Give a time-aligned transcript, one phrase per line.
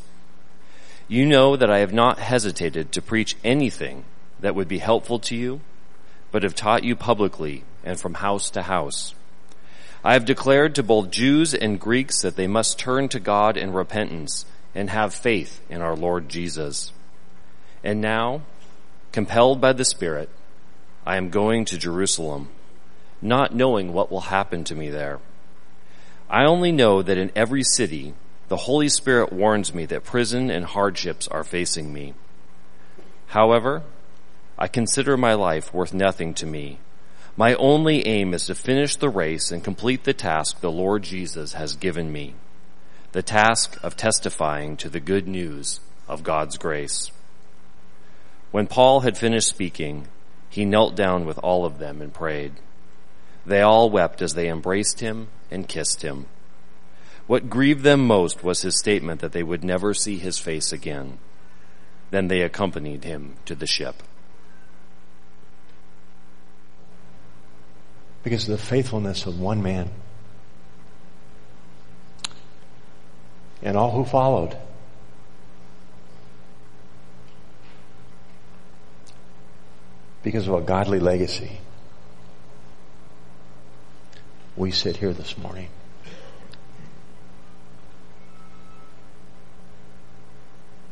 [1.08, 4.06] You know that I have not hesitated to preach anything
[4.40, 5.62] that would be helpful to you
[6.35, 9.16] but have taught you publicly and from house to house.
[10.03, 13.72] I have declared to both Jews and Greeks that they must turn to God in
[13.72, 16.92] repentance and have faith in our Lord Jesus.
[17.86, 18.42] And now,
[19.14, 20.27] compelled by the Spirit,
[21.05, 22.49] I am going to Jerusalem,
[23.22, 25.22] not knowing what will happen to me there.
[26.30, 28.14] I only know that in every city,
[28.49, 32.14] the Holy Spirit warns me that prison and hardships are facing me.
[33.27, 33.83] However,
[34.58, 36.80] I consider my life worth nothing to me.
[37.38, 41.53] My only aim is to finish the race and complete the task the Lord Jesus
[41.53, 42.36] has given me.
[43.11, 47.11] The task of testifying to the good news of God's grace.
[48.52, 50.08] When Paul had finished speaking,
[50.50, 52.53] he knelt down with all of them and prayed.
[53.45, 56.28] They all wept as they embraced him and kissed him.
[57.28, 61.17] What grieved them most was his statement that they would never see his face again.
[62.11, 64.02] Then they accompanied him to the ship.
[68.26, 69.88] Because of the faithfulness of one man.
[73.62, 74.58] And all who followed.
[80.23, 81.60] Because of a godly legacy.
[84.58, 85.70] We sit here this morning.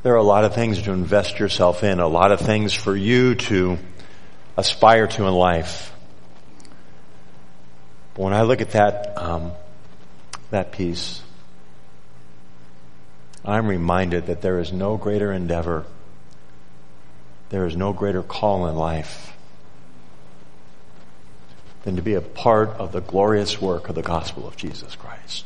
[0.03, 2.95] There are a lot of things to invest yourself in, a lot of things for
[2.95, 3.79] you to
[4.55, 5.92] aspire to in life.
[8.13, 9.53] But when I look at that, um,
[10.51, 11.21] that piece,
[13.43, 15.85] I'm reminded that there is no greater endeavor,
[17.49, 19.35] there is no greater call in life
[21.83, 25.45] than to be a part of the glorious work of the gospel of Jesus Christ.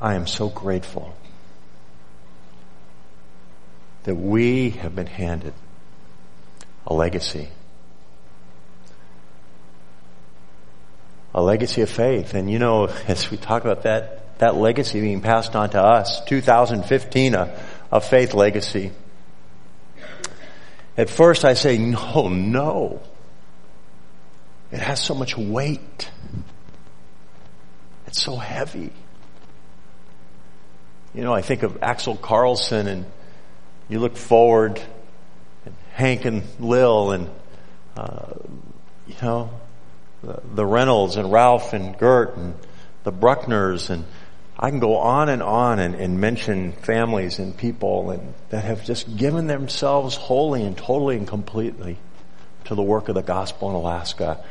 [0.00, 1.14] I am so grateful
[4.04, 5.52] that we have been handed
[6.86, 7.50] a legacy
[11.34, 12.34] a legacy of faith.
[12.34, 16.24] And you know, as we talk about that, that legacy being passed on to us,
[16.24, 17.60] 2015, a,
[17.92, 18.92] a faith legacy.
[20.96, 23.00] At first I say, no, no.
[24.72, 26.10] It has so much weight.
[28.06, 28.92] It's so heavy.
[31.14, 33.06] You know, I think of Axel Carlson and
[33.88, 34.80] you look forward
[35.64, 37.30] and Hank and Lil and,
[37.96, 38.34] uh,
[39.08, 39.50] you know,
[40.22, 42.54] the, Reynolds and Ralph and Gert and
[43.04, 44.04] the Bruckners and
[44.62, 48.84] I can go on and on and, and mention families and people and that have
[48.84, 51.96] just given themselves wholly and totally and completely
[52.66, 54.44] to the work of the gospel in Alaska.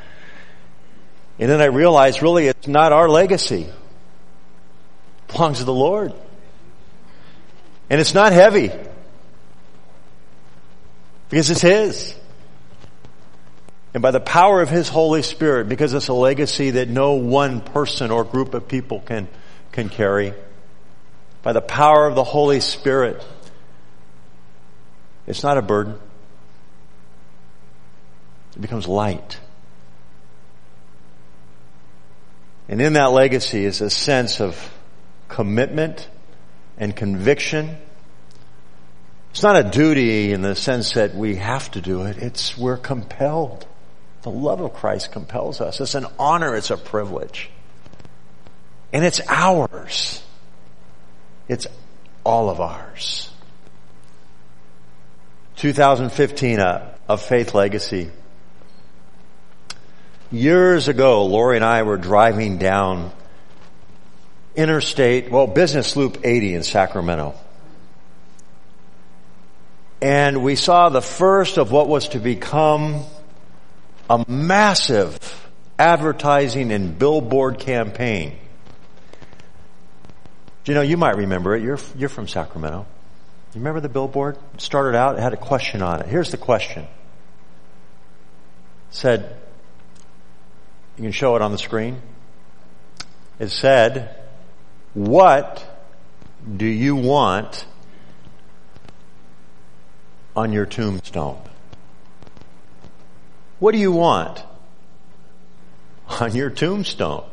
[1.38, 3.63] And then I realized really it's not our legacy.
[3.63, 3.74] It
[5.28, 6.13] belongs to the Lord.
[7.91, 8.72] And it's not heavy.
[11.30, 12.19] Because it's His.
[13.94, 17.61] And by the power of His Holy Spirit, because it's a legacy that no one
[17.61, 19.27] person or group of people can,
[19.72, 20.33] can carry,
[21.41, 23.23] by the power of the Holy Spirit,
[25.25, 25.97] it's not a burden.
[28.56, 29.39] It becomes light.
[32.68, 34.71] And in that legacy is a sense of
[35.27, 36.07] commitment
[36.77, 37.77] and conviction.
[39.31, 42.18] It's not a duty in the sense that we have to do it.
[42.18, 43.65] It's we're compelled.
[44.21, 45.80] The love of Christ compels us.
[45.80, 46.56] It's an honor.
[46.56, 47.50] It's a privilege.
[48.92, 50.21] And it's ours.
[51.48, 51.68] It's
[52.24, 53.30] all of ours.
[55.57, 58.12] 2015, a, a faith legacy.
[60.31, 63.12] Years ago, Lori and I were driving down
[64.56, 67.36] interstate, well, business loop 80 in Sacramento.
[70.01, 73.04] And we saw the first of what was to become
[74.09, 78.38] a massive advertising and billboard campaign.
[80.65, 81.63] You know, you might remember it.
[81.63, 82.85] You're, you're from Sacramento.
[83.53, 84.38] You remember the billboard?
[84.53, 86.07] It started out, it had a question on it.
[86.07, 86.83] Here's the question.
[86.83, 86.89] It
[88.91, 89.35] said,
[90.95, 92.00] you can show it on the screen.
[93.39, 94.15] It said,
[94.94, 95.65] what
[96.57, 97.65] do you want
[100.35, 101.41] on your tombstone?
[103.59, 104.44] What do you want
[106.21, 107.25] on your tombstone?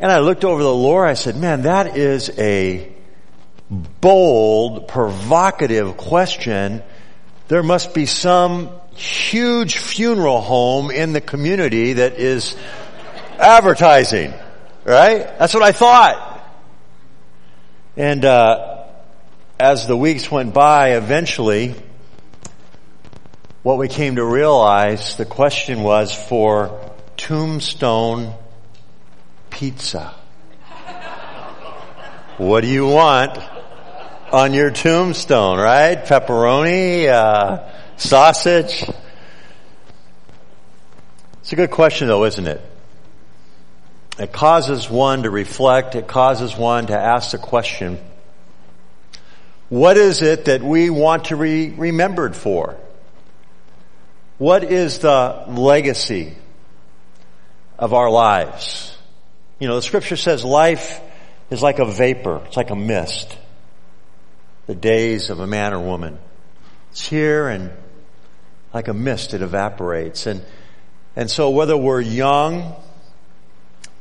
[0.00, 2.92] And I looked over the lore, I said, man, that is a
[3.70, 6.82] bold, provocative question.
[7.48, 12.56] There must be some huge funeral home in the community that is
[13.38, 14.32] advertising,
[14.84, 15.38] right?
[15.38, 16.30] That's what I thought.
[17.96, 18.84] And uh,
[19.58, 21.74] as the weeks went by, eventually,
[23.64, 28.34] what we came to realize, the question was for tombstone
[29.48, 30.14] pizza.
[32.36, 33.38] what do you want
[34.30, 36.04] on your tombstone, right?
[36.04, 37.66] Pepperoni, uh,
[37.96, 38.84] sausage.
[41.40, 42.60] It's a good question though, isn't it?
[44.18, 45.94] It causes one to reflect.
[45.94, 47.98] It causes one to ask the question,
[49.70, 52.76] what is it that we want to be remembered for?
[54.38, 56.34] What is the legacy
[57.78, 58.96] of our lives?
[59.60, 61.00] You know, the scripture says life
[61.50, 62.42] is like a vapor.
[62.46, 63.38] It's like a mist.
[64.66, 66.18] The days of a man or woman.
[66.90, 67.70] It's here and
[68.72, 70.26] like a mist it evaporates.
[70.26, 70.42] And,
[71.14, 72.74] and so whether we're young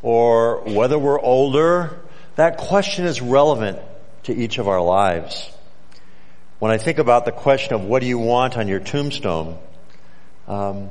[0.01, 1.99] or whether we're older,
[2.37, 3.77] that question is relevant
[4.23, 5.51] to each of our lives.
[6.57, 9.59] When I think about the question of what do you want on your tombstone,
[10.47, 10.89] um,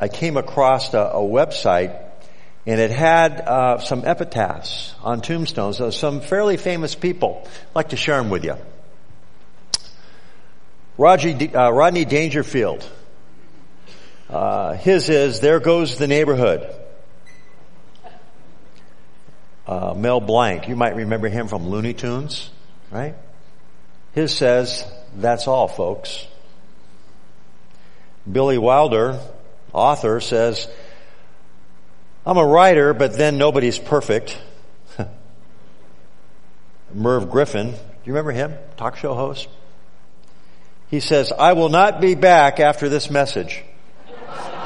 [0.00, 2.00] I came across a, a, website
[2.66, 7.42] and it had uh, some epitaphs on tombstones of some fairly famous people.
[7.44, 8.56] I'd like to share them with you.
[10.98, 12.88] Rodney, uh, Rodney Dangerfield.
[14.30, 16.68] Uh, his is, there goes the neighborhood
[19.66, 20.68] uh, Mel Blanc.
[20.68, 22.50] You might remember him from Looney Tunes,
[22.90, 23.14] right?
[24.12, 24.84] His says,
[25.16, 26.26] that's all folks.
[28.30, 29.20] Billy Wilder,
[29.72, 30.68] author, says,
[32.24, 34.40] I'm a writer, but then nobody's perfect.
[36.94, 38.54] Merv Griffin, do you remember him?
[38.76, 39.48] Talk show host?
[40.88, 43.62] He says, I will not be back after this message.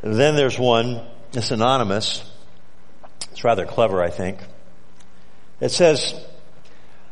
[0.00, 1.02] Then there's one,
[1.32, 2.24] it's anonymous.
[3.32, 4.38] It's rather clever, I think.
[5.60, 6.14] It says,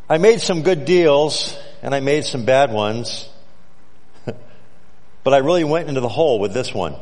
[0.08, 3.28] I made some good deals and I made some bad ones,
[5.22, 6.96] but I really went into the hole with this one.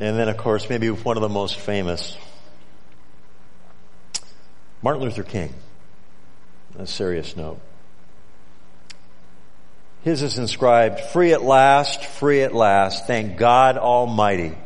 [0.00, 2.16] and then of course, maybe one of the most famous,
[4.80, 5.52] Martin Luther King.
[6.78, 7.60] A serious note.
[10.02, 14.56] His is inscribed, free at last, free at last, thank God Almighty.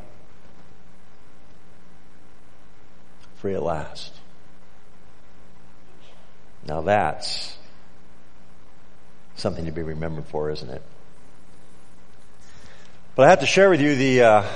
[3.38, 4.17] Free at last.
[6.68, 7.56] Now that's
[9.36, 10.82] something to be remembered for, isn't it?
[13.14, 14.46] But I have to share with you the, uh,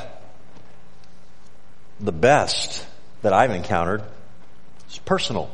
[2.00, 2.86] the best
[3.22, 4.02] that I've encountered.
[4.84, 5.50] It's personal.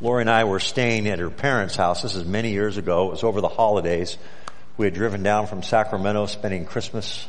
[0.00, 2.02] Lori and I were staying at her parents' house.
[2.02, 3.06] This is many years ago.
[3.06, 4.18] It was over the holidays.
[4.76, 7.28] We had driven down from Sacramento, spending Christmas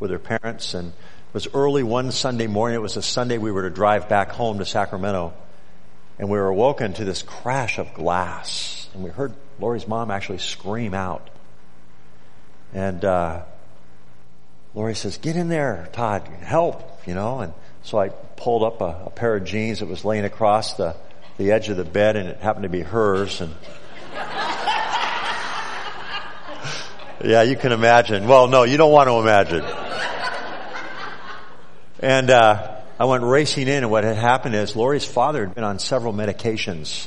[0.00, 2.74] with her parents, and it was early one Sunday morning.
[2.74, 5.32] It was a Sunday we were to drive back home to Sacramento,
[6.18, 10.38] and we were awoken to this crash of glass, and we heard Lori's mom actually
[10.38, 11.28] scream out.
[12.72, 13.42] And uh,
[14.74, 16.26] Lori says, "Get in there, Todd.
[16.42, 17.52] Help!" You know, and
[17.82, 20.96] so I pulled up a, a pair of jeans that was laying across the
[21.36, 23.52] the edge of the bed and it happened to be hers and
[27.24, 28.28] yeah, you can imagine.
[28.28, 29.64] Well, no, you don't want to imagine.
[31.98, 32.73] And uh,
[33.04, 36.14] I went racing in, and what had happened is Lori's father had been on several
[36.14, 37.06] medications,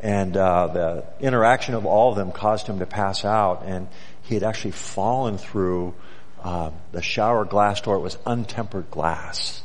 [0.00, 3.86] and uh, the interaction of all of them caused him to pass out, and
[4.22, 5.94] he had actually fallen through
[6.42, 7.94] uh, the shower glass door.
[7.94, 9.62] It was untempered glass.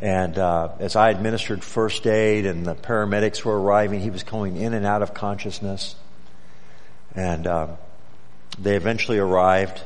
[0.00, 4.56] And uh, as I administered first aid and the paramedics were arriving, he was going
[4.56, 5.94] in and out of consciousness.
[7.14, 7.66] And uh,
[8.58, 9.82] they eventually arrived,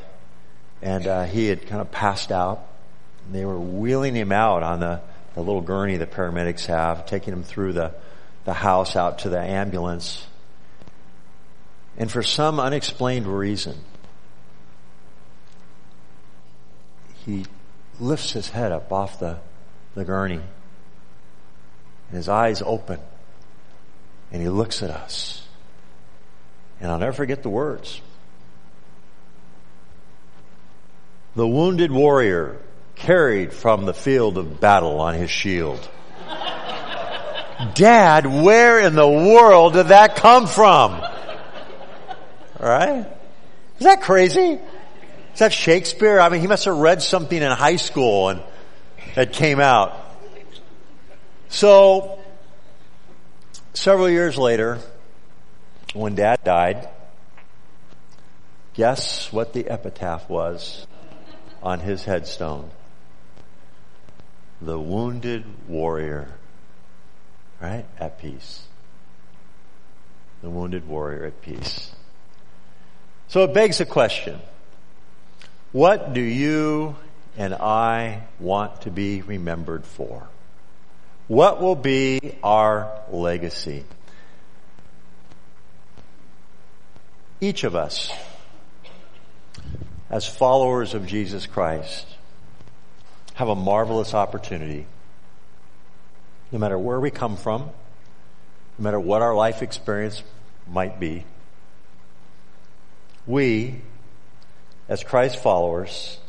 [0.81, 2.65] and uh, he had kind of passed out.
[3.31, 5.01] They were wheeling him out on the,
[5.35, 7.93] the little gurney the paramedics have, taking him through the,
[8.45, 10.25] the house out to the ambulance.
[11.97, 13.75] And for some unexplained reason,
[17.25, 17.45] he
[17.99, 19.37] lifts his head up off the,
[19.95, 20.41] the gurney.
[22.09, 22.99] And his eyes open.
[24.31, 25.45] And he looks at us.
[26.79, 28.01] And I'll never forget the words.
[31.35, 32.59] The wounded warrior
[32.99, 35.89] carried from the field of battle on his shield.
[37.73, 41.01] Dad, where in the world did that come from?
[42.59, 43.05] Right?
[43.79, 44.59] Is that crazy?
[45.33, 46.19] Is that Shakespeare?
[46.19, 48.41] I mean, he must have read something in high school and
[49.15, 49.97] it came out.
[51.49, 52.19] So,
[53.73, 54.79] several years later,
[55.93, 56.89] when dad died,
[58.73, 60.85] guess what the epitaph was
[61.63, 62.69] on his headstone?
[64.61, 66.27] The wounded warrior,
[67.61, 67.85] right?
[67.99, 68.63] At peace.
[70.41, 71.91] The wounded warrior at peace.
[73.27, 74.39] So it begs a question.
[75.71, 76.95] What do you
[77.37, 80.27] and I want to be remembered for?
[81.27, 83.85] What will be our legacy?
[87.39, 88.11] Each of us,
[90.09, 92.07] as followers of Jesus Christ,
[93.39, 94.85] have a marvelous opportunity.
[96.51, 100.21] No matter where we come from, no matter what our life experience
[100.69, 101.23] might be,
[103.25, 103.79] we,
[104.89, 106.19] as Christ followers,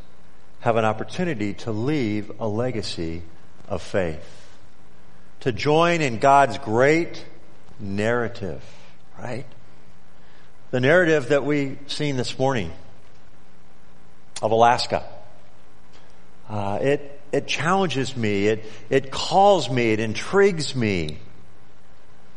[0.61, 3.23] have an opportunity to leave a legacy
[3.67, 4.47] of faith.
[5.41, 7.25] To join in God's great
[7.81, 8.63] narrative,
[9.19, 9.47] right?
[10.71, 12.71] The narrative that we've seen this morning
[14.41, 15.03] of Alaska.
[16.51, 18.49] Uh, it, it challenges me.
[18.49, 19.93] It, it calls me.
[19.93, 21.19] It intrigues me.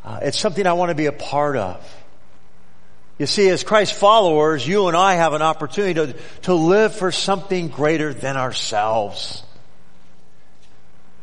[0.05, 1.83] Uh, it's something I want to be a part of.
[3.17, 7.11] You see, as Christ followers, you and I have an opportunity to, to live for
[7.11, 9.43] something greater than ourselves.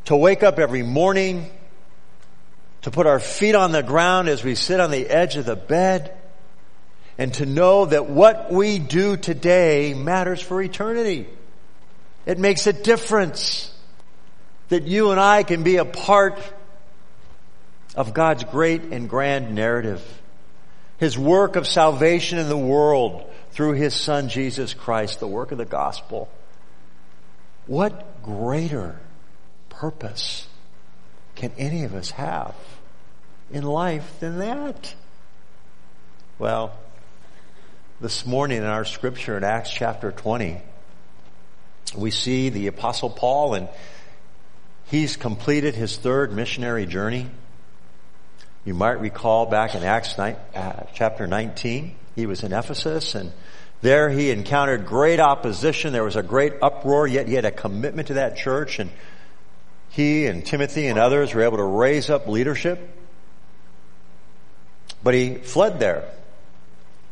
[0.06, 1.48] To wake up every morning,
[2.82, 5.54] to put our feet on the ground as we sit on the edge of the
[5.54, 6.16] bed,
[7.18, 11.28] and to know that what we do today matters for eternity.
[12.30, 13.74] It makes a difference
[14.68, 16.38] that you and I can be a part
[17.96, 20.00] of God's great and grand narrative
[20.98, 25.58] his work of salvation in the world through his son Jesus Christ, the work of
[25.58, 26.28] the gospel.
[27.66, 29.00] What greater
[29.68, 30.46] purpose
[31.34, 32.54] can any of us have
[33.50, 34.94] in life than that?
[36.38, 36.78] Well,
[38.00, 40.60] this morning in our scripture in Acts chapter 20,
[41.94, 43.68] we see the apostle Paul and
[44.86, 47.26] he's completed his third missionary journey.
[48.64, 53.32] You might recall back in Acts 9, uh, chapter 19, he was in Ephesus and
[53.82, 55.92] there he encountered great opposition.
[55.92, 58.90] There was a great uproar, yet he had a commitment to that church and
[59.88, 62.78] he and Timothy and others were able to raise up leadership.
[65.02, 66.10] But he fled there.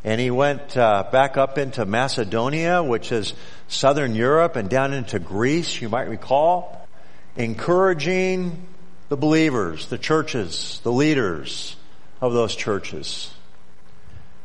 [0.04, 3.34] And he went uh, back up into Macedonia, which is
[3.66, 6.86] southern Europe, and down into Greece, you might recall,
[7.36, 8.66] encouraging
[9.08, 11.76] the believers, the churches, the leaders
[12.20, 13.30] of those churches,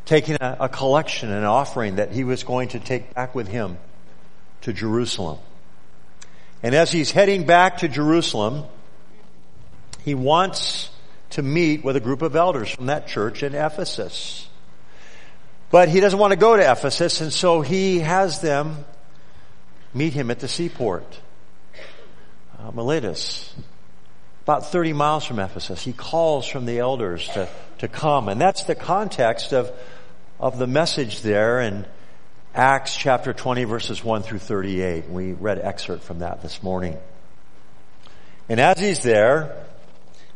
[0.06, 3.78] taking a, a collection, an offering that he was going to take back with him
[4.62, 5.38] to Jerusalem.
[6.64, 8.64] And as he's heading back to Jerusalem,
[10.04, 10.90] he wants
[11.32, 14.48] to meet with a group of elders from that church in Ephesus.
[15.74, 18.86] But he doesn't want to go to Ephesus, and so he has them
[19.92, 21.20] meet him at the seaport.
[22.60, 23.52] Uh, Miletus
[24.44, 25.84] about 30 miles from Ephesus.
[25.84, 27.50] He calls from the elders to,
[27.80, 28.30] to come.
[28.30, 29.72] And that's the context of,
[30.40, 31.88] of the message there in
[32.54, 35.10] Acts chapter 20 verses 1 through 38.
[35.10, 37.00] We read excerpt from that this morning.
[38.48, 39.66] And as he's there,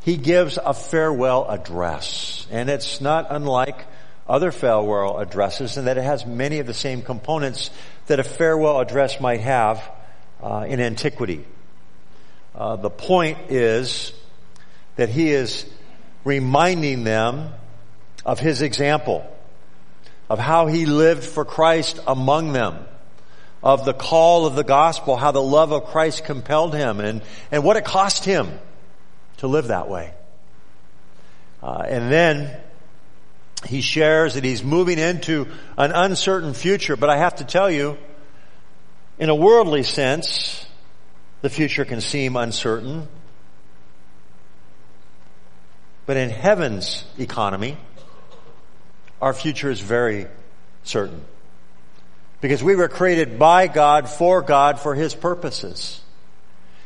[0.02, 2.48] he gives a farewell address.
[2.50, 3.86] And it's not unlike
[4.28, 7.70] other farewell addresses and that it has many of the same components
[8.08, 9.82] that a farewell address might have
[10.42, 11.46] uh, in antiquity.
[12.54, 14.14] Uh, the point is
[14.96, 15.66] that he is
[16.24, 17.54] reminding them
[18.26, 19.26] of his example,
[20.30, 22.86] of how he lived for Christ among them,
[23.64, 27.64] of the call of the gospel, how the love of Christ compelled him, and, and
[27.64, 28.50] what it cost him
[29.38, 30.14] to live that way.
[31.64, 32.60] Uh, and then
[33.68, 35.48] he shares that he's moving into
[35.78, 37.98] an uncertain future, but I have to tell you,
[39.20, 40.66] in a worldly sense,
[41.42, 43.08] the future can seem uncertain.
[46.06, 47.78] But in heaven's economy,
[49.22, 50.28] our future is very
[50.84, 51.24] certain.
[52.40, 56.00] Because we were created by God, for God, for His purposes.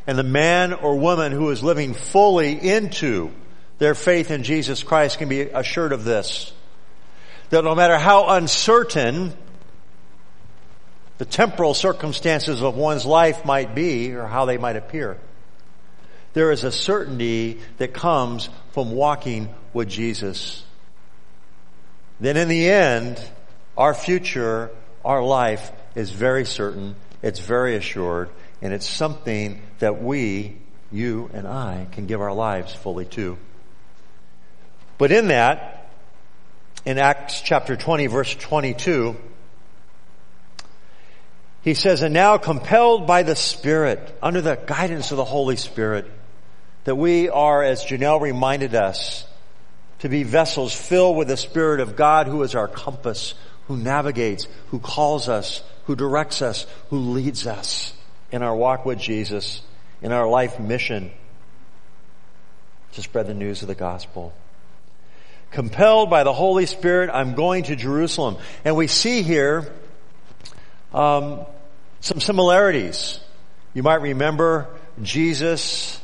[0.08, 3.32] And the man or woman who is living fully into
[3.78, 6.54] their faith in Jesus Christ can be assured of this.
[7.52, 9.34] That no matter how uncertain
[11.18, 15.18] the temporal circumstances of one's life might be or how they might appear,
[16.34, 20.64] there is a certainty that comes from walking with Jesus.
[22.22, 23.22] Then in the end,
[23.78, 24.72] our future,
[25.04, 28.30] our life is very certain, it's very assured,
[28.62, 30.58] and it's something that we,
[30.90, 33.38] you and I, can give our lives fully to.
[34.98, 35.81] But in that,
[36.86, 39.16] in Acts chapter 20 verse 22,
[41.64, 46.10] he says, and now compelled by the Spirit, under the guidance of the Holy Spirit,
[46.86, 49.28] that we are, as Janelle reminded us,
[50.00, 53.36] to be vessels filled with the Spirit of God who is our compass,
[53.68, 57.94] who navigates, who calls us, who directs us, who leads us
[58.32, 59.62] in our walk with Jesus,
[60.02, 61.12] in our life mission
[62.94, 64.34] to spread the news of the gospel.
[65.52, 68.38] Compelled by the Holy Spirit, I'm going to Jerusalem.
[68.64, 69.72] And we see here
[70.94, 71.46] um,
[72.00, 73.20] some similarities.
[73.74, 74.68] You might remember
[75.02, 76.02] Jesus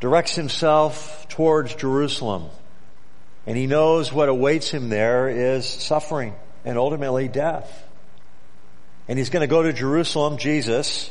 [0.00, 2.48] directs himself towards Jerusalem.
[3.46, 7.86] And he knows what awaits him there is suffering and ultimately death.
[9.08, 11.10] And he's going to go to Jerusalem, Jesus,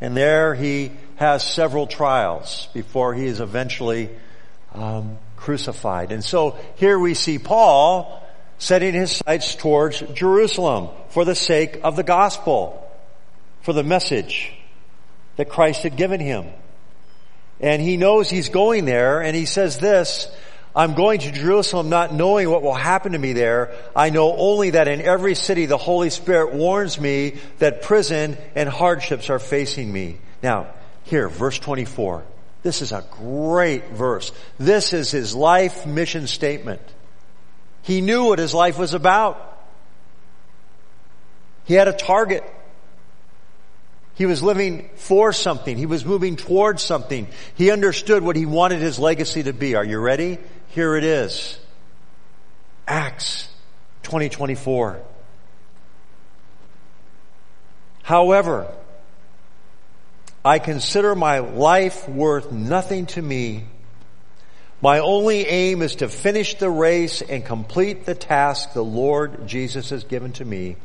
[0.00, 4.10] and there he has several trials before he is eventually
[4.76, 6.12] um, crucified.
[6.12, 8.22] And so here we see Paul
[8.58, 12.82] setting his sights towards Jerusalem for the sake of the gospel,
[13.62, 14.52] for the message
[15.36, 16.46] that Christ had given him.
[17.60, 20.28] And he knows he's going there and he says this,
[20.74, 23.74] I'm going to Jerusalem not knowing what will happen to me there.
[23.94, 28.68] I know only that in every city the Holy Spirit warns me that prison and
[28.68, 30.18] hardships are facing me.
[30.42, 30.66] Now,
[31.04, 32.24] here, verse 24.
[32.62, 34.32] This is a great verse.
[34.58, 36.82] This is his life mission statement.
[37.82, 39.40] He knew what his life was about.
[41.64, 42.44] He had a target.
[44.14, 45.76] He was living for something.
[45.76, 47.28] He was moving towards something.
[47.54, 49.74] He understood what he wanted his legacy to be.
[49.74, 50.38] Are you ready?
[50.68, 51.58] Here it is.
[52.88, 53.48] Acts
[54.04, 55.02] 2024.
[58.02, 58.72] However,
[60.46, 63.64] I consider my life worth nothing to me.
[64.80, 69.90] My only aim is to finish the race and complete the task the Lord Jesus
[69.90, 70.76] has given to me.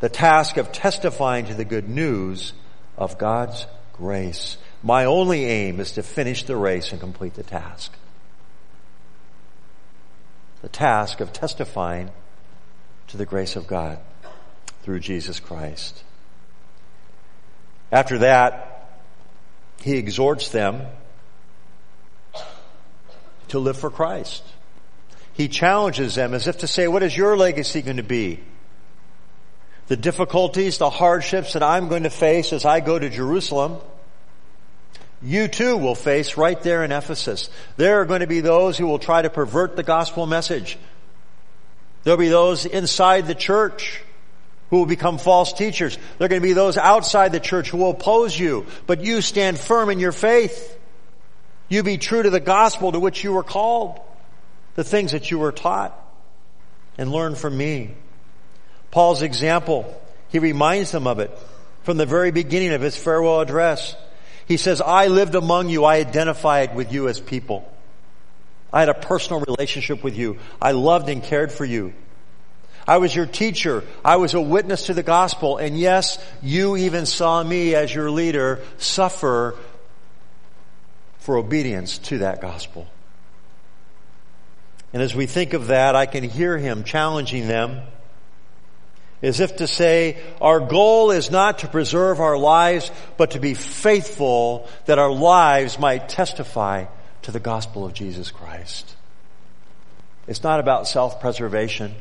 [0.00, 2.52] The task of testifying to the good news
[2.98, 4.58] of God's grace.
[4.82, 7.94] My only aim is to finish the race and complete the task
[10.60, 12.10] the task of testifying
[13.06, 13.98] to the grace of God
[14.82, 16.02] through Jesus Christ.
[17.90, 18.90] After that,
[19.80, 20.86] he exhorts them
[23.48, 24.42] to live for Christ.
[25.32, 28.40] He challenges them as if to say, what is your legacy going to be?
[29.86, 33.78] The difficulties, the hardships that I'm going to face as I go to Jerusalem,
[35.22, 37.48] you too will face right there in Ephesus.
[37.76, 40.78] There are going to be those who will try to pervert the gospel message.
[42.02, 44.02] There'll be those inside the church
[44.70, 45.96] who will become false teachers.
[46.18, 49.20] There are going to be those outside the church who will oppose you, but you
[49.20, 50.78] stand firm in your faith.
[51.68, 54.00] You be true to the gospel to which you were called,
[54.74, 55.98] the things that you were taught,
[56.96, 57.94] and learn from me.
[58.90, 61.30] Paul's example, he reminds them of it
[61.82, 63.96] from the very beginning of his farewell address.
[64.46, 65.84] He says, I lived among you.
[65.84, 67.70] I identified with you as people.
[68.72, 70.38] I had a personal relationship with you.
[70.60, 71.94] I loved and cared for you.
[72.88, 73.84] I was your teacher.
[74.02, 75.58] I was a witness to the gospel.
[75.58, 79.56] And yes, you even saw me as your leader suffer
[81.18, 82.88] for obedience to that gospel.
[84.94, 87.82] And as we think of that, I can hear him challenging them
[89.22, 93.52] as if to say, our goal is not to preserve our lives, but to be
[93.52, 96.86] faithful that our lives might testify
[97.22, 98.96] to the gospel of Jesus Christ.
[100.26, 101.94] It's not about self-preservation.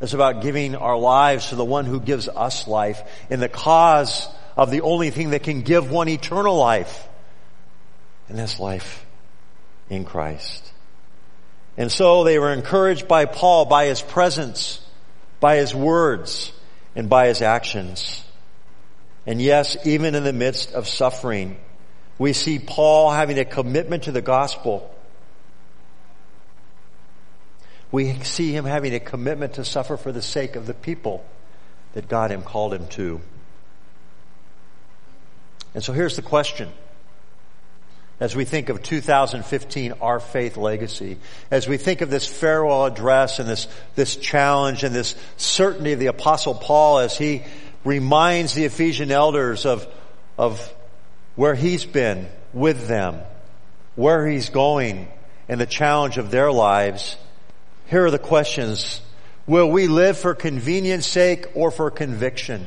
[0.00, 4.28] It's about giving our lives to the one who gives us life in the cause
[4.56, 7.08] of the only thing that can give one eternal life.
[8.28, 9.04] And that's life
[9.90, 10.72] in Christ.
[11.76, 14.84] And so they were encouraged by Paul, by his presence,
[15.40, 16.52] by his words
[16.94, 18.24] and by his actions.
[19.26, 21.56] And yes, even in the midst of suffering,
[22.18, 24.92] we see Paul having a commitment to the gospel.
[27.90, 31.24] We see him having a commitment to suffer for the sake of the people
[31.94, 33.20] that God him called him to.
[35.74, 36.68] And so here's the question.
[38.20, 41.18] As we think of 2015, our faith legacy,
[41.52, 46.00] as we think of this farewell address and this, this challenge and this certainty of
[46.00, 47.44] the apostle Paul as he
[47.84, 49.86] reminds the Ephesian elders of,
[50.36, 50.74] of
[51.36, 53.20] where he's been with them,
[53.94, 55.06] where he's going,
[55.48, 57.16] and the challenge of their lives.
[57.88, 59.00] Here are the questions.
[59.46, 62.66] Will we live for convenience sake or for conviction?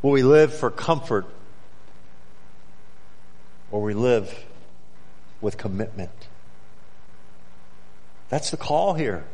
[0.00, 1.26] Will we live for comfort
[3.70, 4.34] or we live
[5.42, 6.28] with commitment?
[8.30, 9.24] That's the call here.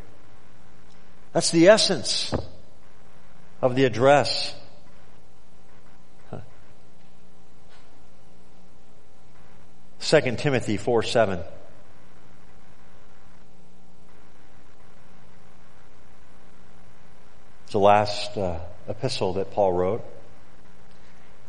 [1.33, 2.35] That's the essence
[3.61, 4.53] of the address.
[10.13, 11.41] Second Timothy 4 7.
[17.63, 20.05] It's the last uh, epistle that Paul wrote.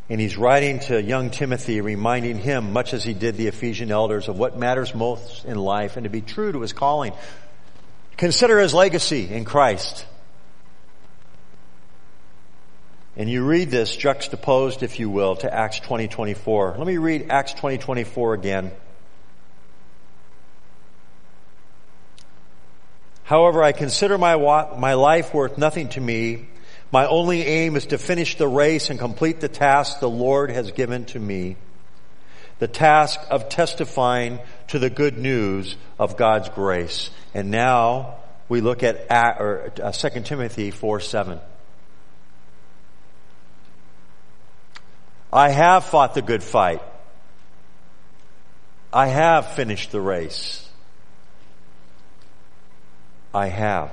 [0.09, 4.29] And he's writing to young Timothy, reminding him, much as he did the Ephesian elders,
[4.29, 7.11] of what matters most in life and to be true to his calling.
[8.15, 10.05] Consider his legacy in Christ.
[13.15, 16.75] And you read this juxtaposed, if you will, to Acts 2024.
[16.77, 18.71] Let me read Acts 2024 again.
[23.23, 26.47] However, I consider my, my life worth nothing to me
[26.93, 30.71] my only aim is to finish the race and complete the task the Lord has
[30.73, 31.55] given to me.
[32.59, 37.09] The task of testifying to the good news of God's grace.
[37.33, 41.39] And now we look at or, uh, 2 Timothy 4 7.
[45.33, 46.81] I have fought the good fight.
[48.93, 50.69] I have finished the race.
[53.33, 53.91] I have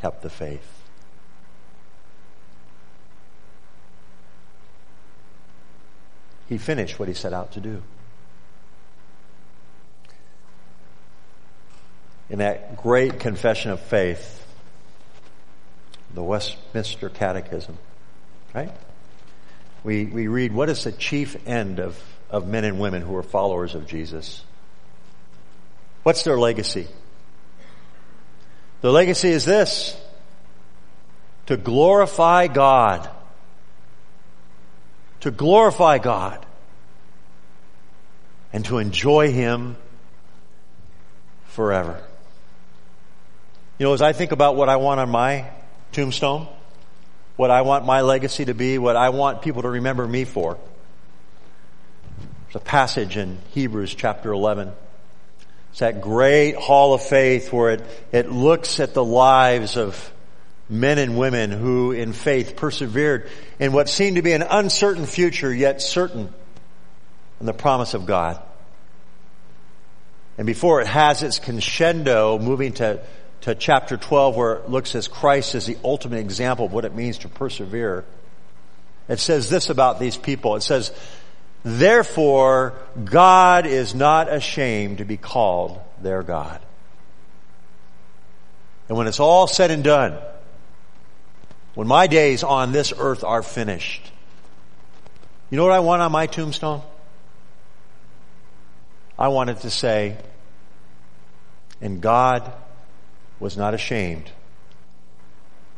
[0.00, 0.78] kept the faith.
[6.48, 7.82] he finished what he set out to do.
[12.30, 14.46] In that great confession of faith,
[16.14, 17.76] the Westminster Catechism,
[18.54, 18.70] right?
[19.84, 23.22] We, we read, what is the chief end of, of men and women who are
[23.22, 24.42] followers of Jesus?
[26.02, 26.88] What's their legacy?
[28.80, 29.96] The legacy is this,
[31.46, 33.08] to glorify God
[35.20, 36.44] to glorify God
[38.52, 39.76] and to enjoy Him
[41.46, 42.02] forever.
[43.78, 45.50] You know, as I think about what I want on my
[45.92, 46.48] tombstone,
[47.38, 50.58] what I want my legacy to be, what I want people to remember me for,
[52.46, 54.72] there's a passage in Hebrews chapter 11.
[55.70, 60.12] It's that great hall of faith where it, it looks at the lives of
[60.68, 65.54] men and women who in faith persevered in what seemed to be an uncertain future,
[65.54, 66.34] yet certain
[67.38, 68.42] in the promise of God.
[70.38, 73.00] And before it has its crescendo, moving to,
[73.42, 76.94] to chapter 12 where it looks as Christ as the ultimate example of what it
[76.94, 78.04] means to persevere,
[79.08, 80.56] it says this about these people.
[80.56, 80.92] It says,
[81.64, 82.74] Therefore,
[83.04, 86.60] God is not ashamed to be called their God.
[88.88, 90.18] And when it's all said and done,
[91.74, 94.10] when my days on this earth are finished,
[95.50, 96.82] you know what I want on my tombstone?
[99.18, 100.16] I want it to say,
[101.80, 102.52] and God
[103.40, 104.30] was not ashamed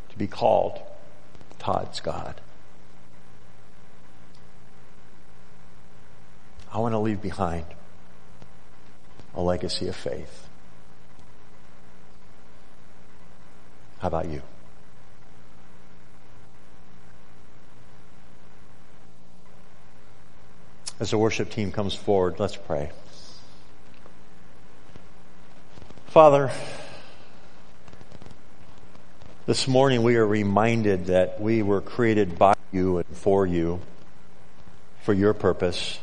[0.09, 0.81] to be called
[1.59, 2.41] Todd's God.
[6.73, 7.67] I want to leave behind
[9.35, 10.47] a legacy of faith.
[13.99, 14.43] How about you?
[21.01, 22.91] As the worship team comes forward, let's pray.
[26.07, 26.51] Father,
[29.51, 33.81] this morning we are reminded that we were created by you and for you,
[35.03, 35.99] for your purpose.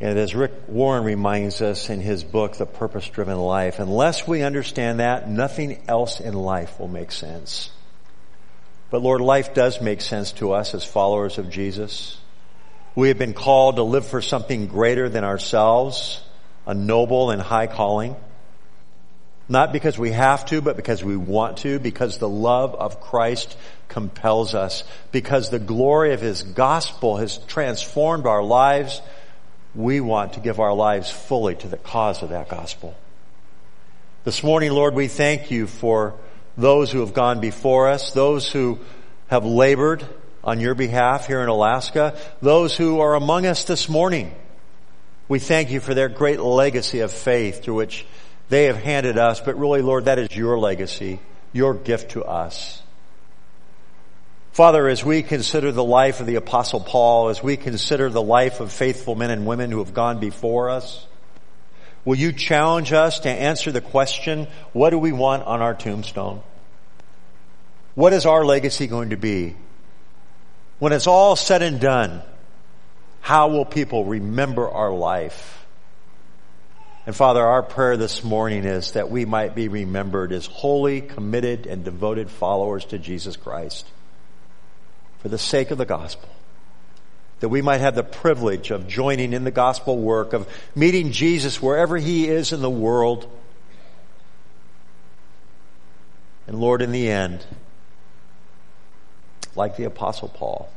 [0.00, 4.42] And as Rick Warren reminds us in his book, The Purpose Driven Life, unless we
[4.42, 7.68] understand that, nothing else in life will make sense.
[8.92, 12.16] But Lord, life does make sense to us as followers of Jesus.
[12.94, 16.22] We have been called to live for something greater than ourselves,
[16.64, 18.14] a noble and high calling.
[19.48, 23.56] Not because we have to, but because we want to, because the love of Christ
[23.88, 29.02] compels us, because the glory of His gospel has transformed our lives.
[29.74, 32.96] We want to give our lives fully to the cause of that gospel.
[34.24, 36.14] This morning, Lord, we thank you for
[36.56, 38.78] those who have gone before us, those who
[39.28, 40.06] have labored
[40.42, 44.34] on your behalf here in Alaska, those who are among us this morning.
[45.28, 48.06] We thank you for their great legacy of faith through which
[48.48, 51.20] they have handed us, but really, Lord, that is your legacy,
[51.52, 52.82] your gift to us.
[54.52, 58.60] Father, as we consider the life of the apostle Paul, as we consider the life
[58.60, 61.04] of faithful men and women who have gone before us,
[62.04, 66.40] will you challenge us to answer the question, what do we want on our tombstone?
[67.96, 69.56] What is our legacy going to be?
[70.78, 72.22] When it's all said and done,
[73.20, 75.63] how will people remember our life?
[77.06, 81.66] And Father, our prayer this morning is that we might be remembered as holy, committed,
[81.66, 83.86] and devoted followers to Jesus Christ
[85.18, 86.28] for the sake of the gospel.
[87.40, 91.60] That we might have the privilege of joining in the gospel work, of meeting Jesus
[91.60, 93.30] wherever he is in the world.
[96.46, 97.44] And Lord, in the end,
[99.54, 100.70] like the apostle Paul,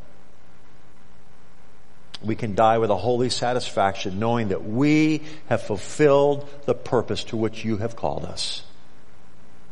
[2.23, 7.37] we can die with a holy satisfaction knowing that we have fulfilled the purpose to
[7.37, 8.63] which you have called us.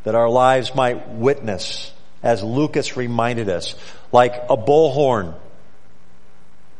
[0.04, 3.76] That our lives might witness, as Lucas reminded us,
[4.12, 5.34] like a bullhorn,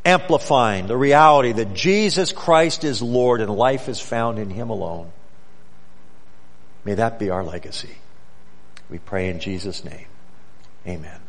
[0.06, 5.12] amplifying the reality that Jesus Christ is Lord and life is found in Him alone.
[6.84, 7.98] May that be our legacy.
[8.88, 10.06] We pray in Jesus' name.
[10.88, 11.25] Amen.